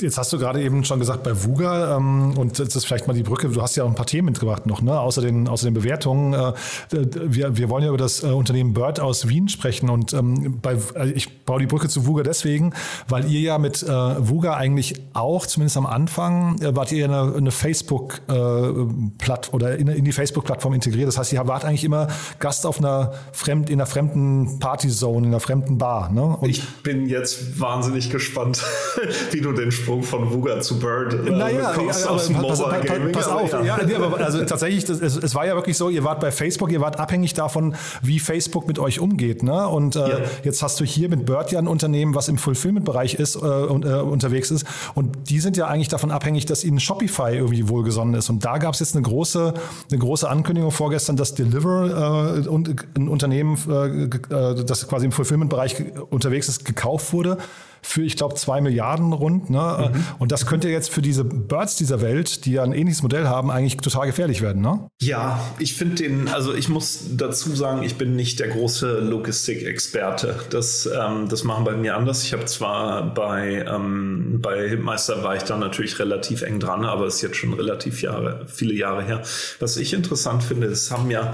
[0.01, 3.13] Jetzt hast du gerade eben schon gesagt bei VUGA ähm, und das ist vielleicht mal
[3.13, 4.99] die Brücke, du hast ja auch ein paar Themen mitgebracht noch, ne?
[4.99, 6.33] außer, den, außer den Bewertungen.
[6.33, 6.53] Äh,
[6.91, 10.77] wir, wir wollen ja über das äh, Unternehmen Bird aus Wien sprechen und ähm, bei,
[10.95, 12.73] äh, ich baue die Brücke zu VUGA deswegen,
[13.07, 17.35] weil ihr ja mit äh, VUGA eigentlich auch, zumindest am Anfang, äh, wart ihr eine,
[17.35, 21.07] eine Facebook-Plattform oder in, in die Facebook-Plattform integriert.
[21.07, 22.07] Das heißt, ihr wart eigentlich immer
[22.39, 26.11] Gast auf einer fremd, in einer fremden Partyzone in einer fremden Bar.
[26.11, 26.37] Ne?
[26.47, 28.63] ich bin jetzt wahnsinnig gespannt,
[29.31, 32.63] wie du den Sprung von Wuga zu Bird äh, naja, bekommst ja, aus dem pass,
[32.86, 33.12] Gaming.
[33.12, 33.84] Pass, pass auf, ja.
[33.84, 36.71] ja aber also tatsächlich, das, es, es, war ja wirklich so, ihr wart bei Facebook,
[36.71, 39.43] ihr wart abhängig davon, wie Facebook mit euch umgeht.
[39.43, 39.67] Ne?
[39.67, 43.36] Und äh, jetzt hast du hier mit Bird ja ein Unternehmen, was im Fulfillment-Bereich ist
[43.36, 44.65] äh, und äh, unterwegs ist.
[44.95, 48.30] Und die sind ja eigentlich davon abhängig, dass ihnen Shopify irgendwie wohlgesonnen ist.
[48.30, 49.54] Und da gab es jetzt eine große,
[49.89, 55.12] eine große Ankündigung vorgestern, dass Deliver äh, und ein Unternehmen äh, äh, das quasi im
[55.12, 55.75] Fulfillment-Bereich
[56.10, 57.38] unterwegs ist, gekauft wurde
[57.82, 59.50] für, ich glaube, zwei Milliarden rund.
[59.50, 59.91] Ne?
[59.94, 60.04] Mhm.
[60.20, 63.52] Und das könnte jetzt für diese Birds dieser Welt, die ja ein ähnliches Modell haben,
[63.52, 64.62] eigentlich total gefährlich werden.
[64.62, 64.88] Ne?
[65.02, 70.36] Ja, ich finde den, also ich muss dazu sagen, ich bin nicht der große Logistikexperte.
[70.50, 72.24] Das, ähm, das machen bei mir anders.
[72.24, 77.06] Ich habe zwar bei, ähm, bei Hitmeister war ich da natürlich relativ eng dran, aber
[77.06, 79.22] es ist jetzt schon relativ Jahre, viele Jahre her.
[79.60, 81.34] Was ich interessant finde, es haben ja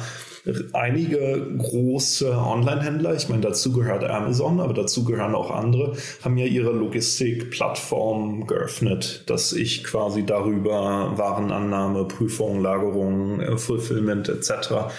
[0.73, 6.45] einige große Online-Händler, ich meine, dazu gehört Amazon, aber dazu gehören auch andere, haben ja
[6.45, 14.91] ihre Logistikplattform geöffnet, dass ich quasi darüber Warenannahme, Prüfung, Lagerung, äh, Fulfillment etc.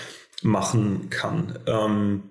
[0.42, 1.58] machen kann.
[1.66, 2.22] Ähm,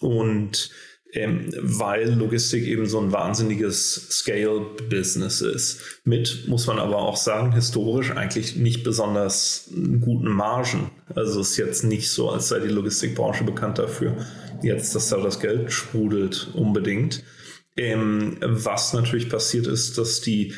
[0.00, 0.70] und
[1.12, 6.00] ähm, weil Logistik eben so ein wahnsinniges Scale-Business ist.
[6.04, 9.70] Mit, muss man aber auch sagen, historisch eigentlich nicht besonders
[10.00, 10.90] guten Margen.
[11.14, 14.16] Also es ist jetzt nicht so, als sei die Logistikbranche bekannt dafür,
[14.62, 17.22] jetzt, dass da das Geld sprudelt unbedingt.
[17.76, 20.54] Ähm, was natürlich passiert ist, dass die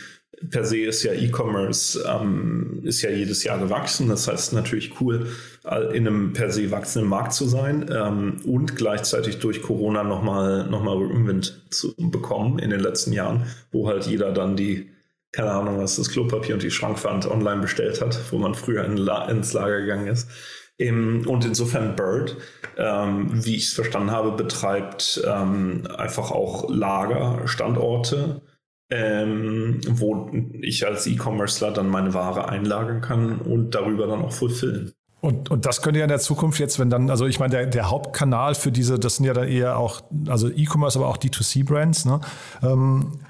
[0.50, 4.08] per se ist ja E-Commerce ähm, ist ja jedes Jahr gewachsen.
[4.08, 5.26] Das heißt natürlich cool,
[5.92, 10.82] in einem per se wachsenden Markt zu sein ähm, und gleichzeitig durch Corona nochmal noch
[10.82, 14.90] mal Rückenwind zu bekommen in den letzten Jahren, wo halt jeder dann die,
[15.32, 18.96] keine Ahnung, was das Klopapier und die Schrankwand online bestellt hat, wo man früher in
[18.96, 20.28] La ins Lager gegangen ist.
[20.78, 22.36] Ähm, und insofern Bird,
[22.76, 28.42] ähm, wie ich es verstanden habe, betreibt ähm, einfach auch Lagerstandorte
[28.90, 34.92] ähm, wo ich als E-Commercer dann meine Ware einlagern kann und darüber dann auch fulfillen.
[35.20, 37.66] Und, und das könnte ja in der Zukunft jetzt, wenn dann, also ich meine, der,
[37.66, 42.04] der Hauptkanal für diese, das sind ja dann eher auch, also E-Commerce, aber auch D2C-Brands,
[42.04, 42.20] ne?
[42.62, 43.20] Ähm,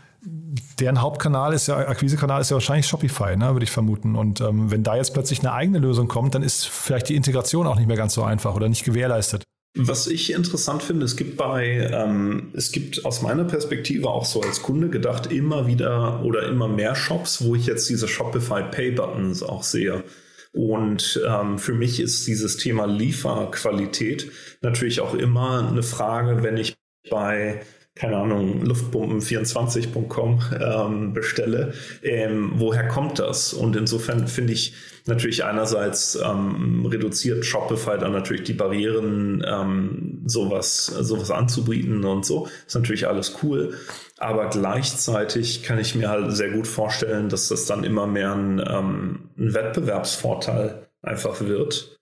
[0.81, 4.17] deren Hauptkanal ist ja, Akquisekanal ist ja wahrscheinlich Shopify, ne, würde ich vermuten.
[4.17, 7.67] Und ähm, wenn da jetzt plötzlich eine eigene Lösung kommt, dann ist vielleicht die Integration
[7.67, 9.45] auch nicht mehr ganz so einfach oder nicht gewährleistet.
[9.77, 14.41] Was ich interessant finde, es gibt bei, ähm, es gibt aus meiner Perspektive auch so
[14.41, 18.93] als Kunde gedacht immer wieder oder immer mehr Shops, wo ich jetzt diese Shopify Pay
[18.93, 20.05] Buttons auch sehe.
[20.53, 24.31] Und ähm, für mich ist dieses Thema Lieferqualität
[24.63, 26.77] natürlich auch immer eine Frage, wenn ich
[27.11, 27.63] bei
[27.97, 33.53] keine Ahnung, Luftbomben24.com ähm, bestelle, ähm, woher kommt das?
[33.53, 34.75] Und insofern finde ich
[35.07, 42.49] natürlich einerseits ähm, reduziert Shopify dann natürlich die Barrieren, ähm, sowas, sowas anzubieten und so.
[42.67, 43.75] Ist natürlich alles cool.
[44.19, 48.59] Aber gleichzeitig kann ich mir halt sehr gut vorstellen, dass das dann immer mehr ein,
[48.59, 51.94] ähm, ein Wettbewerbsvorteil einfach wird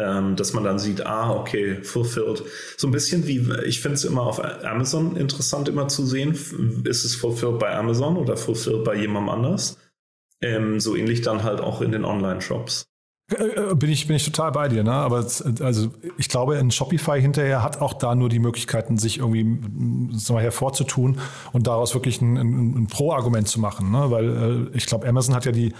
[0.00, 2.42] ähm, dass man dann sieht, ah, okay, fulfilled.
[2.76, 6.32] So ein bisschen wie, ich finde es immer auf Amazon interessant immer zu sehen,
[6.84, 9.78] ist es fulfilled bei Amazon oder fulfilled bei jemandem anders?
[10.42, 12.86] Ähm, so ähnlich dann halt auch in den Online-Shops.
[13.38, 14.92] Äh, äh, bin ich, bin ich total bei dir, ne?
[14.92, 15.18] Aber
[15.60, 19.44] also ich glaube, ein Shopify hinterher hat auch da nur die Möglichkeiten, sich irgendwie
[20.18, 21.18] sagen wir, hervorzutun
[21.52, 23.90] und daraus wirklich ein, ein, ein Pro-Argument zu machen.
[23.90, 24.10] Ne?
[24.10, 25.72] Weil äh, ich glaube, Amazon hat ja die,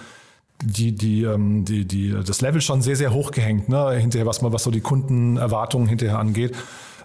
[0.62, 3.92] die, die, ähm, die, die, das Level schon sehr, sehr hoch gehängt, ne?
[3.92, 6.54] hinterher, was, was so die Kundenerwartungen hinterher angeht.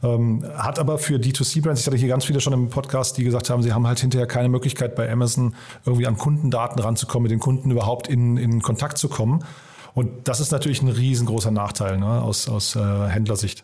[0.03, 3.49] Ähm, hat aber für D2C-Brands, ich hatte hier ganz viele schon im Podcast, die gesagt
[3.49, 7.39] haben, sie haben halt hinterher keine Möglichkeit bei Amazon irgendwie an Kundendaten ranzukommen, mit den
[7.39, 9.43] Kunden überhaupt in, in Kontakt zu kommen.
[9.93, 12.21] Und das ist natürlich ein riesengroßer Nachteil ne?
[12.21, 13.63] aus, aus äh, Händlersicht.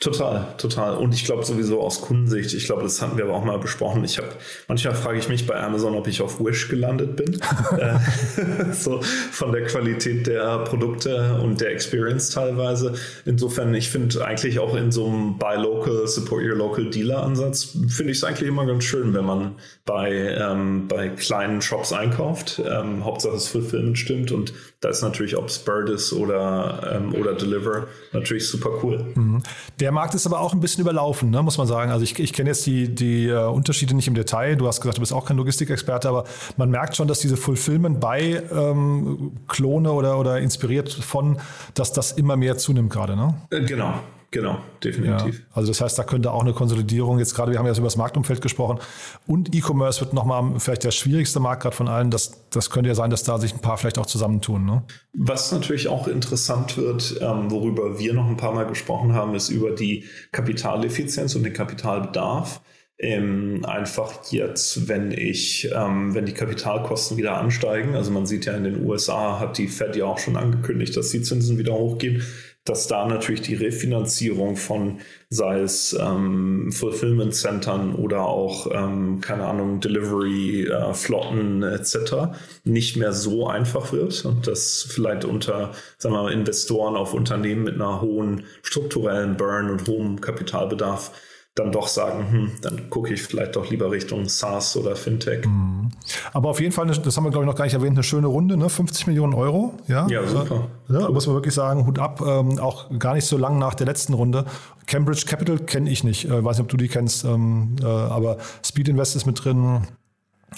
[0.00, 0.96] Total, total.
[0.96, 4.02] Und ich glaube sowieso aus Kundensicht, ich glaube, das hatten wir aber auch mal besprochen.
[4.02, 4.28] Ich habe,
[4.66, 7.40] manchmal frage ich mich bei Amazon, ob ich auf Wish gelandet bin.
[7.78, 7.98] Äh,
[8.72, 12.94] so von der Qualität der Produkte und der Experience teilweise.
[13.24, 17.76] Insofern, ich finde eigentlich auch in so einem Buy Local, Support Your Local Dealer Ansatz,
[17.88, 19.54] finde ich es eigentlich immer ganz schön, wenn man
[19.84, 22.60] bei, ähm, bei kleinen Shops einkauft.
[22.64, 27.14] Ähm, Hauptsache das Fulfillment stimmt und da ist natürlich, ob es Bird ist oder, ähm,
[27.14, 29.06] oder Deliver, natürlich super cool.
[29.14, 29.42] Mhm.
[29.78, 31.90] Der Markt ist aber auch ein bisschen überlaufen, ne, muss man sagen.
[31.90, 34.56] Also ich, ich kenne jetzt die, die uh, Unterschiede nicht im Detail.
[34.56, 36.24] Du hast gesagt, du bist auch kein Logistikexperte, aber
[36.56, 41.38] man merkt schon, dass diese Fulfillment bei ähm, Klone oder, oder inspiriert von,
[41.74, 43.16] dass das immer mehr zunimmt gerade.
[43.16, 43.34] Ne?
[43.50, 43.94] Äh, genau,
[44.32, 45.40] Genau, definitiv.
[45.40, 47.82] Ja, also das heißt, da könnte auch eine Konsolidierung, jetzt gerade, wir haben ja über
[47.82, 48.78] das Marktumfeld gesprochen
[49.26, 52.12] und E-Commerce wird nochmal vielleicht der schwierigste Markt gerade von allen.
[52.12, 54.64] Das, das könnte ja sein, dass da sich ein paar vielleicht auch zusammentun.
[54.64, 54.84] Ne?
[55.14, 59.48] Was natürlich auch interessant wird, ähm, worüber wir noch ein paar Mal gesprochen haben, ist
[59.48, 62.60] über die Kapitaleffizienz und den Kapitalbedarf.
[63.02, 68.52] Ähm, einfach jetzt, wenn ich, ähm, wenn die Kapitalkosten wieder ansteigen, also man sieht ja
[68.52, 72.22] in den USA hat die Fed ja auch schon angekündigt, dass die Zinsen wieder hochgehen
[72.64, 74.98] dass da natürlich die Refinanzierung von,
[75.30, 83.46] sei es ähm, Fulfillment-Centern oder auch, ähm, keine Ahnung, Delivery-Flotten äh, etc., nicht mehr so
[83.48, 88.44] einfach wird und dass vielleicht unter, sagen wir mal, Investoren auf Unternehmen mit einer hohen
[88.62, 91.12] strukturellen Burn und hohem Kapitalbedarf
[91.56, 95.44] dann doch sagen, hm, dann gucke ich vielleicht doch lieber Richtung SaaS oder Fintech.
[95.44, 95.90] Mhm.
[96.32, 98.28] Aber auf jeden Fall, das haben wir glaube ich noch gar nicht erwähnt, eine schöne
[98.28, 98.70] Runde, ne?
[98.70, 99.74] 50 Millionen Euro.
[99.88, 100.68] Ja, ja super.
[100.88, 103.86] Ja, muss man wirklich sagen, Hut ab, ähm, auch gar nicht so lang nach der
[103.86, 104.44] letzten Runde.
[104.86, 108.38] Cambridge Capital kenne ich nicht, äh, weiß nicht, ob du die kennst, ähm, äh, aber
[108.64, 109.88] Speed Invest ist mit drin.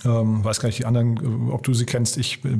[0.05, 2.19] Ähm, weiß gar nicht, die anderen, äh, ob du sie kennst.
[2.19, 2.59] Ich äh,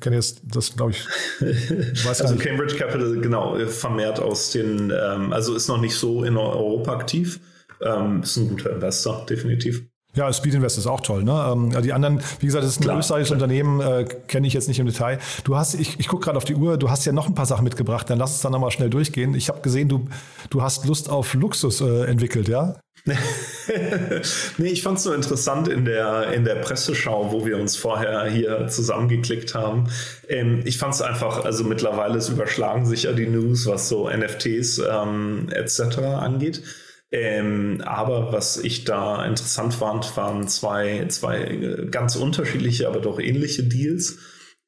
[0.00, 1.06] kenne jetzt das, glaube ich.
[2.04, 6.36] Weiß also Cambridge Capital, genau, vermehrt aus den, ähm, also ist noch nicht so in
[6.36, 7.40] Europa aktiv
[7.82, 9.82] ähm, ist ein guter Investor, definitiv.
[10.14, 11.22] Ja, Speed Invest ist auch toll.
[11.22, 11.52] Ne?
[11.52, 13.42] Ähm, die anderen, wie gesagt, das ist ein klar, österreichisches klar.
[13.42, 15.18] Unternehmen, äh, kenne ich jetzt nicht im Detail.
[15.44, 17.46] Du hast, ich, ich gucke gerade auf die Uhr, du hast ja noch ein paar
[17.46, 19.34] Sachen mitgebracht, dann lass uns dann nochmal schnell durchgehen.
[19.34, 20.08] Ich habe gesehen, du,
[20.50, 22.80] du hast Lust auf Luxus äh, entwickelt, ja?
[24.58, 28.24] nee, ich fand es so interessant in der, in der Presseschau, wo wir uns vorher
[28.24, 29.88] hier zusammengeklickt haben.
[30.28, 34.78] Ähm, ich fand es einfach, also mittlerweile überschlagen sich ja die News, was so NFTs
[34.78, 35.98] ähm, etc.
[35.98, 36.62] angeht.
[37.10, 43.18] Ähm, aber was ich da interessant fand, waren zwei, zwei äh, ganz unterschiedliche, aber doch
[43.18, 44.18] ähnliche Deals.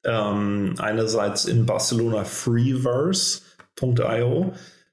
[0.03, 3.43] Ähm, einerseits in Barcelona Freeverse.io,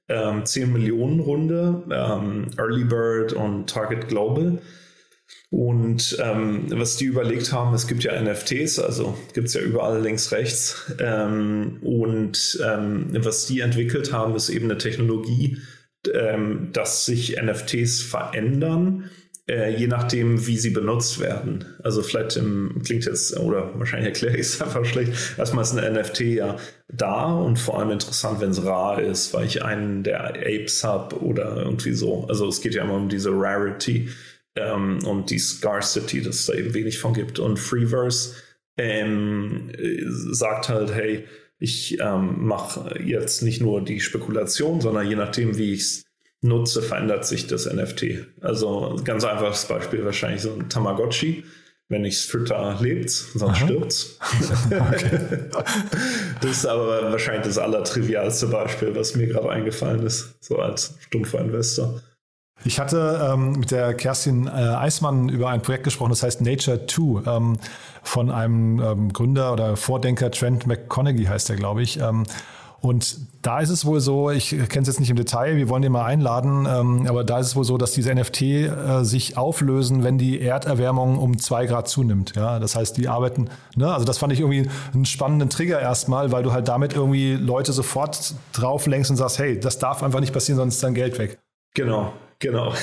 [0.07, 4.59] ähm, 10 Millionen Runde, ähm, Early Bird und Target Global.
[5.51, 9.99] Und ähm, was die überlegt haben, es gibt ja NFTs, also gibt es ja überall
[9.99, 10.93] links, rechts.
[10.99, 15.57] Ähm, und ähm, was die entwickelt haben, ist eben eine Technologie,
[16.13, 19.09] ähm, dass sich NFTs verändern
[19.49, 21.65] äh, je nachdem, wie sie benutzt werden.
[21.83, 25.93] Also vielleicht im, klingt jetzt, oder wahrscheinlich erkläre ich es einfach schlecht, erstmal ist ein
[25.93, 26.57] NFT ja
[26.87, 31.19] da und vor allem interessant, wenn es rar ist, weil ich einen der Apes habe
[31.23, 32.27] oder irgendwie so.
[32.27, 34.09] Also es geht ja immer um diese Rarity
[34.55, 37.39] ähm, und die Scarcity, dass es da eben wenig von gibt.
[37.39, 38.35] Und Freeverse
[38.77, 39.71] ähm,
[40.31, 41.25] sagt halt, hey,
[41.59, 46.05] ich ähm, mache jetzt nicht nur die Spekulation, sondern je nachdem, wie ich es
[46.41, 48.27] nutze, verändert sich das NFT.
[48.41, 51.43] Also ganz einfaches Beispiel wahrscheinlich so ein Tamagotchi.
[51.91, 54.19] Wenn ich es fütter, lebt sonst stirbt es.
[56.41, 61.39] das ist aber wahrscheinlich das allertrivialste Beispiel, was mir gerade eingefallen ist, so als stumpfer
[61.39, 61.99] Investor.
[62.65, 66.85] Ich hatte ähm, mit der Kerstin äh, Eismann über ein Projekt gesprochen, das heißt Nature
[66.87, 67.57] 2, ähm,
[68.03, 71.99] von einem ähm, Gründer oder Vordenker, Trent McConaughey heißt er, glaube ich.
[71.99, 72.25] Ähm,
[72.81, 75.81] und da ist es wohl so, ich kenne es jetzt nicht im Detail, wir wollen
[75.81, 79.37] den mal einladen, ähm, aber da ist es wohl so, dass diese NFT äh, sich
[79.37, 82.35] auflösen, wenn die Erderwärmung um zwei Grad zunimmt.
[82.35, 83.91] Ja, das heißt, die arbeiten, ne?
[83.91, 87.73] also das fand ich irgendwie einen spannenden Trigger erstmal, weil du halt damit irgendwie Leute
[87.73, 91.19] sofort drauf lenkst und sagst, hey, das darf einfach nicht passieren, sonst ist dein Geld
[91.19, 91.37] weg.
[91.75, 92.73] Genau, Genau.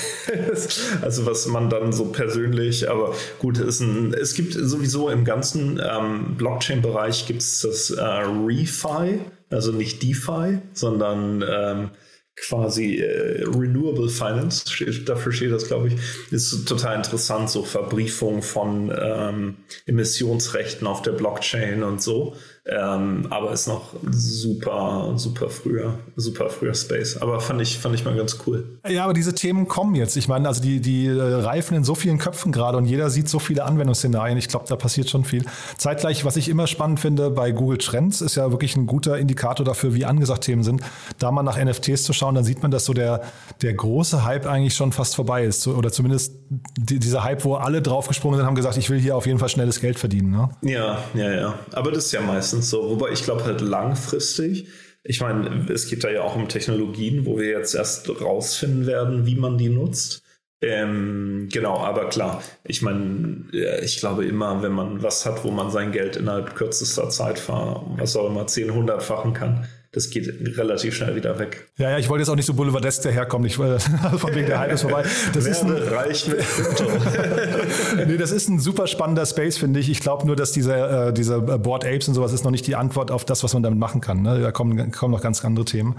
[1.02, 5.80] also was man dann so persönlich, aber gut, ist ein, es gibt sowieso im ganzen
[5.82, 11.90] ähm, Blockchain-Bereich gibt es das äh, ReFi, also nicht DeFi, sondern ähm,
[12.36, 14.64] quasi äh, Renewable Finance,
[15.06, 15.94] dafür steht das, glaube ich,
[16.30, 22.36] ist total interessant, so Verbriefung von ähm, Emissionsrechten auf der Blockchain und so.
[22.68, 27.16] Ähm, aber ist noch super, super früher, super früher Space.
[27.16, 28.64] Aber fand ich, fand ich mal ganz cool.
[28.88, 30.16] Ja, aber diese Themen kommen jetzt.
[30.16, 33.28] Ich meine, also die, die äh, reifen in so vielen Köpfen gerade und jeder sieht
[33.28, 34.36] so viele Anwendungsszenarien.
[34.36, 35.44] Ich glaube, da passiert schon viel.
[35.78, 39.64] Zeitgleich, was ich immer spannend finde bei Google Trends, ist ja wirklich ein guter Indikator
[39.64, 40.82] dafür, wie angesagt Themen sind.
[41.20, 43.22] Da mal nach NFTs zu schauen, dann sieht man, dass so der,
[43.62, 45.68] der große Hype eigentlich schon fast vorbei ist.
[45.68, 46.34] Oder zumindest
[46.76, 49.50] die, dieser Hype, wo alle draufgesprungen sind, haben gesagt, ich will hier auf jeden Fall
[49.50, 50.32] schnelles Geld verdienen.
[50.32, 50.50] Ne?
[50.62, 51.54] Ja, ja, ja.
[51.72, 52.90] Aber das ist ja meistens meistens so.
[52.90, 54.68] Wobei ich glaube halt langfristig,
[55.04, 59.26] ich meine, es geht da ja auch um Technologien, wo wir jetzt erst rausfinden werden,
[59.26, 60.22] wie man die nutzt.
[60.62, 63.44] Ähm, genau, aber klar, ich meine,
[63.82, 68.16] ich glaube immer, wenn man was hat, wo man sein Geld innerhalb kürzester Zeit, was
[68.16, 71.68] auch immer, 10, 100-fachen kann, das geht relativ schnell wieder weg.
[71.78, 73.78] Ja, ja, ich wollte jetzt auch nicht so boulevardesk daherkommen, ich, äh,
[74.18, 75.04] von wegen der Hype ist vorbei.
[75.32, 76.36] Das ist ein, reich mit
[78.06, 79.88] nee, das ist ein super spannender Space, finde ich.
[79.88, 82.76] Ich glaube nur, dass diese, äh, diese Board Apes und sowas ist noch nicht die
[82.76, 84.20] Antwort auf das, was man damit machen kann.
[84.20, 84.38] Ne?
[84.38, 85.96] Da kommen, kommen noch ganz andere Themen.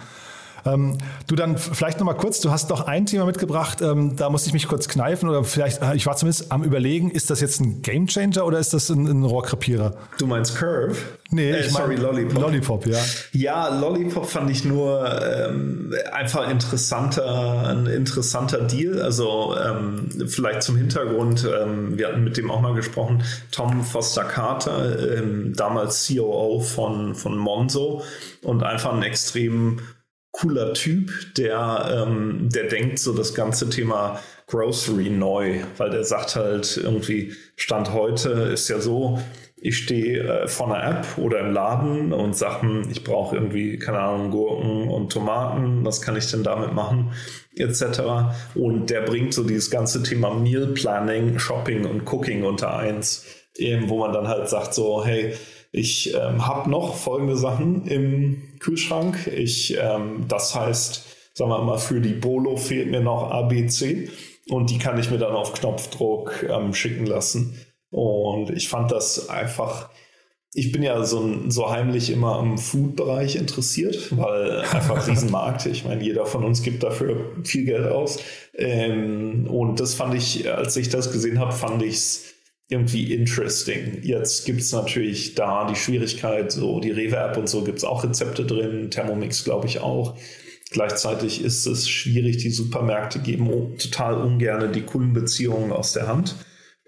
[0.65, 4.29] Ähm, du dann vielleicht noch mal kurz, du hast doch ein Thema mitgebracht, ähm, da
[4.29, 7.41] musste ich mich kurz kneifen oder vielleicht, äh, ich war zumindest am überlegen, ist das
[7.41, 9.95] jetzt ein Gamechanger oder ist das ein, ein Rohrkrepierer?
[10.17, 10.95] Du meinst Curve?
[11.29, 12.41] Nee, äh, ich sorry, mein, Lollipop.
[12.41, 12.99] Lollipop, ja.
[13.33, 19.01] Ja, Lollipop fand ich nur ähm, einfach interessanter, ein interessanter Deal.
[19.01, 24.23] Also ähm, vielleicht zum Hintergrund, ähm, wir hatten mit dem auch mal gesprochen, Tom Foster
[24.23, 28.03] Carter, ähm, damals COO von, von Monzo
[28.43, 29.79] und einfach ein extrem
[30.39, 36.35] cooler Typ, der, ähm, der denkt so das ganze Thema Grocery neu, weil der sagt
[36.35, 39.19] halt irgendwie, Stand heute ist ja so,
[39.59, 43.79] ich stehe äh, vor einer App oder im Laden und sage, hm, ich brauche irgendwie,
[43.79, 47.11] keine Ahnung, Gurken und Tomaten, was kann ich denn damit machen,
[47.55, 48.01] etc.
[48.53, 53.89] Und der bringt so dieses ganze Thema Meal Planning, Shopping und Cooking unter eins, eben,
[53.89, 55.33] wo man dann halt sagt so, hey,
[55.71, 59.27] ich ähm, habe noch folgende Sachen im Kühlschrank.
[59.27, 64.09] Ich, ähm, das heißt, sagen wir mal, für die Bolo fehlt mir noch ABC
[64.49, 67.57] und die kann ich mir dann auf Knopfdruck ähm, schicken lassen.
[67.89, 69.89] Und ich fand das einfach,
[70.53, 75.65] ich bin ja so, so heimlich immer am Food-Bereich interessiert, weil einfach Riesenmarkt.
[75.67, 78.19] Ich meine, jeder von uns gibt dafür viel Geld aus.
[78.55, 82.36] Ähm, und das fand ich, als ich das gesehen habe, fand ich es
[82.69, 83.99] irgendwie interesting.
[84.03, 88.03] Jetzt gibt es natürlich da die Schwierigkeit, so die Rewe-App und so gibt es auch
[88.03, 90.17] Rezepte drin, Thermomix glaube ich auch.
[90.69, 96.35] Gleichzeitig ist es schwierig, die Supermärkte geben total ungern die Kundenbeziehungen aus der Hand.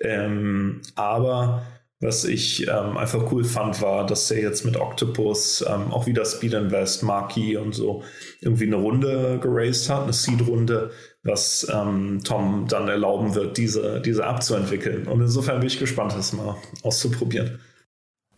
[0.01, 1.65] Ähm, aber
[2.01, 6.23] was ich ähm, einfach cool fand, war, dass er jetzt mit Octopus ähm, auch wieder
[6.23, 8.03] Speed Invest, Marquee und so
[8.39, 10.91] irgendwie eine Runde geraced hat, eine Seed-Runde,
[11.23, 15.07] was ähm, Tom dann erlauben wird, diese, diese abzuentwickeln.
[15.07, 17.59] Und insofern bin ich gespannt, das mal auszuprobieren.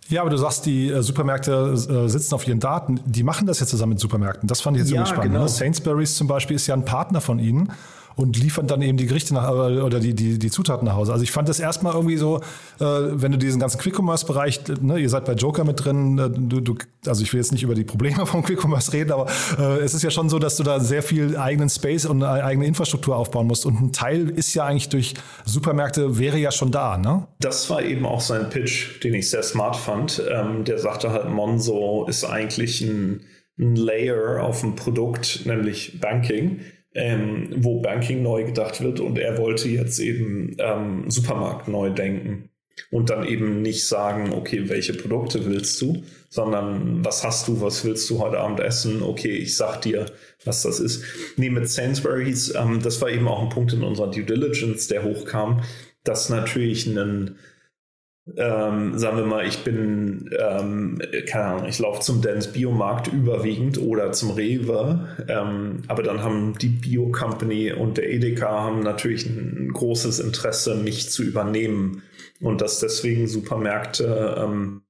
[0.10, 3.00] Ja, aber du sagst, die äh, Supermärkte äh, sitzen auf ihren Daten.
[3.06, 4.48] Die machen das ja zusammen mit Supermärkten.
[4.48, 5.34] Das fand ich jetzt ja, irgendwie spannend.
[5.34, 5.40] Ne?
[5.40, 5.48] Genau.
[5.48, 7.72] Sainsbury's zum Beispiel ist ja ein Partner von ihnen.
[8.16, 11.12] Und liefern dann eben die Gerichte nach, oder die, die, die Zutaten nach Hause.
[11.12, 12.38] Also ich fand das erstmal irgendwie so,
[12.80, 16.62] äh, wenn du diesen ganzen Quick-Commerce-Bereich, ne, ihr seid bei Joker mit drin, äh, du,
[16.62, 19.94] du, also ich will jetzt nicht über die Probleme vom Quick-Commerce reden, aber äh, es
[19.94, 23.48] ist ja schon so, dass du da sehr viel eigenen Space und eigene Infrastruktur aufbauen
[23.48, 23.66] musst.
[23.66, 25.14] Und ein Teil ist ja eigentlich durch
[25.46, 27.28] Supermärkte, wäre ja schon da, ne?
[27.40, 30.22] Das war eben auch sein Pitch, den ich sehr smart fand.
[30.32, 33.22] Ähm, der sagte halt, Monzo ist eigentlich ein,
[33.60, 36.62] ein Layer auf dem Produkt, nämlich Banking
[36.94, 42.50] ähm, wo Banking neu gedacht wird und er wollte jetzt eben ähm, Supermarkt neu denken
[42.90, 47.86] und dann eben nicht sagen, okay, welche Produkte willst du, sondern was hast du, was
[47.86, 49.04] willst du heute Abend essen?
[49.04, 50.06] Okay, ich sag dir,
[50.44, 51.04] was das ist.
[51.38, 55.04] Nee, mit Sainsbury's, ähm, das war eben auch ein Punkt in unserer Due Diligence, der
[55.04, 55.62] hochkam,
[56.04, 57.36] dass natürlich ein
[58.38, 63.80] ähm, sagen wir mal, ich bin, ähm, keine Ahnung, ich laufe zum Dance Biomarkt überwiegend
[63.80, 69.26] oder zum Rewe, ähm, aber dann haben die Bio Company und der Edeka haben natürlich
[69.26, 72.04] ein großes Interesse, mich zu übernehmen.
[72.42, 74.82] Und dass deswegen Supermärkte ähm,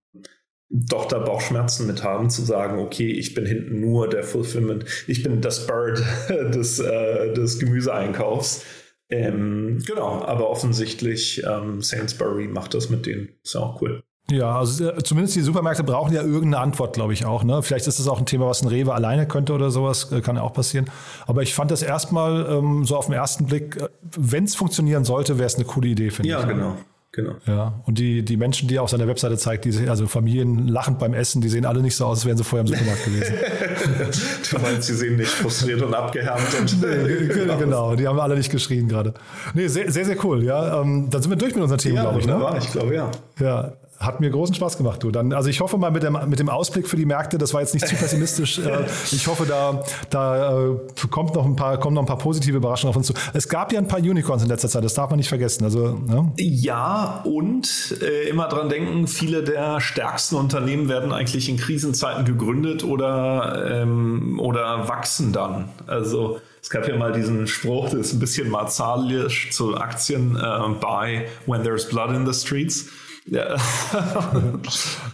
[0.69, 5.21] doch da Bauchschmerzen mit haben, zu sagen, okay, ich bin hinten nur der Fulfillment, ich
[5.21, 8.63] bin das Bird des, äh, des Gemüseeinkaufs
[9.11, 13.29] ähm, genau, aber offensichtlich ähm, Sainsbury macht das mit denen.
[13.43, 14.01] Ist ja auch cool.
[14.31, 17.43] Ja, also äh, zumindest die Supermärkte brauchen ja irgendeine Antwort, glaube ich auch.
[17.43, 17.61] Ne?
[17.61, 20.37] Vielleicht ist das auch ein Thema, was ein Rewe alleine könnte oder sowas, äh, kann
[20.37, 20.89] ja auch passieren.
[21.27, 25.03] Aber ich fand das erstmal ähm, so auf den ersten Blick, äh, wenn es funktionieren
[25.03, 26.45] sollte, wäre es eine coole Idee, finde ja, ich.
[26.45, 26.77] Ja, genau.
[27.13, 27.33] Genau.
[27.45, 30.97] Ja, und die, die Menschen, die er auf seiner Webseite zeigt, die, also Familien lachend
[30.97, 33.33] beim Essen, die sehen alle nicht so aus, als wären sie vorher im Supermarkt gewesen.
[34.51, 36.57] du meinst, sie sehen nicht frustriert und abgehärmt.
[36.57, 37.27] Und nee,
[37.59, 39.13] genau, die haben alle nicht geschrien gerade.
[39.53, 40.41] Nee, sehr, sehr, sehr cool.
[40.45, 42.27] Ja, ähm, dann sind wir durch mit unseren Themen, ja, glaube ich.
[42.27, 42.59] Ne?
[42.59, 43.11] Ich glaube, ja.
[43.39, 45.11] Ja, hat mir großen Spaß gemacht, du.
[45.11, 47.61] Dann, also ich hoffe mal mit dem, mit dem Ausblick für die Märkte, das war
[47.61, 48.59] jetzt nicht zu pessimistisch.
[48.71, 50.77] Äh, ich hoffe, da, da äh,
[51.09, 53.13] kommt noch ein paar, kommen noch ein paar positive Überraschungen auf uns zu.
[53.33, 55.63] Es gab ja ein paar Unicorns in letzter Zeit, das darf man nicht vergessen.
[55.63, 56.31] Also, ne?
[56.37, 62.83] Ja, und äh, immer dran denken, viele der stärksten Unternehmen werden eigentlich in Krisenzeiten gegründet
[62.83, 65.69] oder, ähm, oder wachsen dann.
[65.87, 70.69] Also es gab ja mal diesen Spruch, das ist ein bisschen martialisch zu Aktien, äh,
[70.79, 72.87] buy when there's blood in the streets.
[73.27, 73.55] Ja.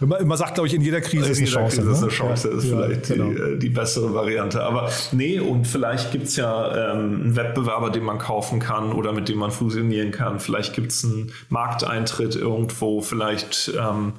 [0.00, 1.76] man, sagt, glaube ich, in jeder Krise in ist eine Chance.
[1.76, 1.94] Krise ne?
[1.94, 3.30] ist eine Chance, ja, ist vielleicht ja, genau.
[3.30, 4.62] die, äh, die, bessere Variante.
[4.62, 9.12] Aber nee, und vielleicht gibt es ja ähm, einen Wettbewerber, den man kaufen kann oder
[9.12, 10.40] mit dem man fusionieren kann.
[10.40, 14.14] Vielleicht gibt es einen Markteintritt irgendwo, vielleicht ähm,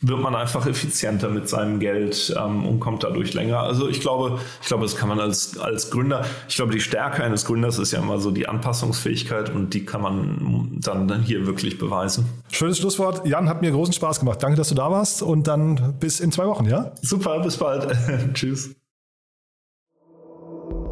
[0.00, 3.60] wird man einfach effizienter mit seinem Geld ähm, und kommt dadurch länger.
[3.60, 7.24] Also ich glaube, ich glaube, das kann man als, als Gründer, ich glaube, die Stärke
[7.24, 11.78] eines Gründers ist ja immer so die Anpassungsfähigkeit und die kann man dann hier wirklich
[11.78, 12.26] beweisen.
[12.50, 13.26] Schönes Schlusswort.
[13.26, 14.42] Jan, hat mir großen Spaß gemacht.
[14.42, 16.92] Danke, dass du da warst und dann bis in zwei Wochen, ja?
[17.02, 17.88] Super, bis bald.
[18.34, 18.74] Tschüss.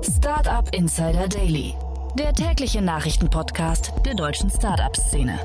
[0.02, 1.74] Startup Insider Daily,
[2.18, 5.38] der tägliche Nachrichtenpodcast der deutschen Startup-Szene.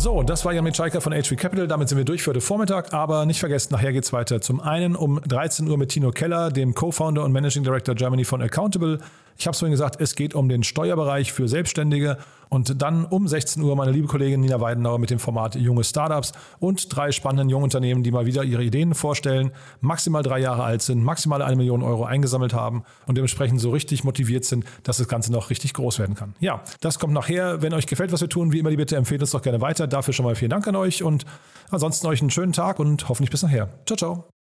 [0.00, 1.66] So, das war Jan Mitschaiker von HV Capital.
[1.66, 2.94] Damit sind wir durch für heute Vormittag.
[2.94, 4.40] Aber nicht vergessen, nachher geht es weiter.
[4.40, 8.40] Zum einen um 13 Uhr mit Tino Keller, dem Co-Founder und Managing Director Germany von
[8.40, 9.00] Accountable.
[9.38, 12.18] Ich habe es vorhin gesagt, es geht um den Steuerbereich für Selbstständige.
[12.48, 16.32] Und dann um 16 Uhr meine liebe Kollegin Nina Weidenauer mit dem Format Junge Startups
[16.58, 21.04] und drei spannenden Jungunternehmen, die mal wieder ihre Ideen vorstellen, maximal drei Jahre alt sind,
[21.04, 25.30] maximal eine Million Euro eingesammelt haben und dementsprechend so richtig motiviert sind, dass das Ganze
[25.30, 26.34] noch richtig groß werden kann.
[26.40, 27.62] Ja, das kommt nachher.
[27.62, 29.86] Wenn euch gefällt, was wir tun, wie immer die Bitte, empfehlt uns doch gerne weiter.
[29.86, 31.26] Dafür schon mal vielen Dank an euch und
[31.70, 33.68] ansonsten euch einen schönen Tag und hoffentlich bis nachher.
[33.86, 34.37] Ciao, ciao.